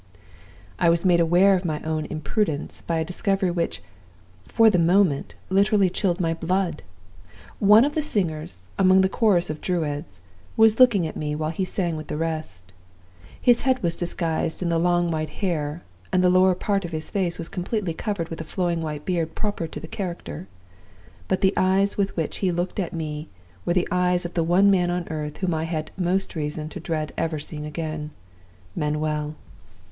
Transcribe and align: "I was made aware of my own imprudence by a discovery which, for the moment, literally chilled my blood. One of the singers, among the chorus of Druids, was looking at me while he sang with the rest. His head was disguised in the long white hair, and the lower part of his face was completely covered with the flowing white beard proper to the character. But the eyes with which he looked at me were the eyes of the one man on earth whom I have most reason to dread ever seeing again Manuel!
"I 0.79 0.89
was 0.89 1.05
made 1.05 1.19
aware 1.19 1.53
of 1.55 1.63
my 1.63 1.79
own 1.83 2.05
imprudence 2.07 2.81
by 2.81 2.97
a 2.97 3.05
discovery 3.05 3.51
which, 3.51 3.83
for 4.47 4.67
the 4.67 4.79
moment, 4.79 5.35
literally 5.51 5.91
chilled 5.91 6.19
my 6.19 6.33
blood. 6.33 6.81
One 7.59 7.85
of 7.85 7.93
the 7.93 8.01
singers, 8.01 8.65
among 8.79 9.01
the 9.01 9.09
chorus 9.09 9.51
of 9.51 9.61
Druids, 9.61 10.21
was 10.57 10.79
looking 10.79 11.05
at 11.05 11.15
me 11.15 11.35
while 11.35 11.51
he 11.51 11.63
sang 11.65 11.97
with 11.97 12.07
the 12.07 12.17
rest. 12.17 12.73
His 13.39 13.61
head 13.61 13.83
was 13.83 13.95
disguised 13.95 14.63
in 14.63 14.69
the 14.69 14.79
long 14.79 15.11
white 15.11 15.29
hair, 15.29 15.83
and 16.11 16.23
the 16.23 16.31
lower 16.31 16.55
part 16.55 16.83
of 16.83 16.89
his 16.91 17.11
face 17.11 17.37
was 17.37 17.47
completely 17.47 17.93
covered 17.93 18.29
with 18.29 18.39
the 18.39 18.43
flowing 18.43 18.81
white 18.81 19.05
beard 19.05 19.35
proper 19.35 19.67
to 19.67 19.79
the 19.79 19.87
character. 19.87 20.47
But 21.27 21.41
the 21.41 21.53
eyes 21.55 21.95
with 21.95 22.17
which 22.17 22.37
he 22.37 22.51
looked 22.51 22.79
at 22.79 22.91
me 22.91 23.29
were 23.67 23.73
the 23.75 23.87
eyes 23.91 24.25
of 24.25 24.33
the 24.33 24.41
one 24.43 24.71
man 24.71 24.89
on 24.89 25.07
earth 25.11 25.37
whom 25.37 25.53
I 25.53 25.65
have 25.65 25.89
most 25.95 26.33
reason 26.33 26.69
to 26.69 26.79
dread 26.79 27.13
ever 27.19 27.37
seeing 27.37 27.65
again 27.67 28.09
Manuel! 28.75 29.35